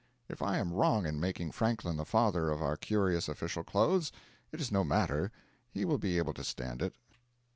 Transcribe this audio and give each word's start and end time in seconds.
If 0.27 0.41
I 0.41 0.57
am 0.57 0.73
wrong 0.73 1.05
in 1.05 1.19
making 1.19 1.51
Franklin 1.51 1.95
the 1.95 2.05
father 2.05 2.49
of 2.49 2.59
our 2.59 2.75
curious 2.75 3.29
official 3.29 3.63
clothes, 3.63 4.11
it 4.51 4.59
is 4.59 4.71
no 4.71 4.83
matter 4.83 5.31
he 5.69 5.85
will 5.85 5.99
be 5.99 6.17
able 6.17 6.33
to 6.33 6.43
stand 6.43 6.81
it. 6.81 6.95